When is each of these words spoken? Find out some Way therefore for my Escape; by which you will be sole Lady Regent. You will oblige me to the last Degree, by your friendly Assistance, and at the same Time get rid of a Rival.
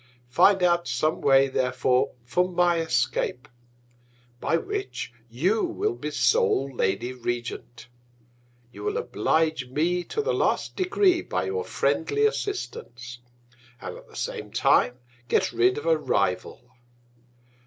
Find 0.31 0.63
out 0.63 0.87
some 0.87 1.21
Way 1.21 1.47
therefore 1.47 2.15
for 2.25 2.49
my 2.49 2.79
Escape; 2.79 3.47
by 4.39 4.57
which 4.57 5.13
you 5.29 5.63
will 5.63 5.93
be 5.93 6.09
sole 6.09 6.73
Lady 6.75 7.13
Regent. 7.13 7.87
You 8.71 8.83
will 8.83 8.97
oblige 8.97 9.67
me 9.69 10.03
to 10.05 10.23
the 10.23 10.33
last 10.33 10.75
Degree, 10.75 11.21
by 11.21 11.43
your 11.43 11.63
friendly 11.63 12.25
Assistance, 12.25 13.19
and 13.79 13.95
at 13.95 14.07
the 14.09 14.15
same 14.15 14.51
Time 14.51 14.97
get 15.27 15.51
rid 15.51 15.77
of 15.77 15.85
a 15.85 15.97
Rival. 15.99 16.71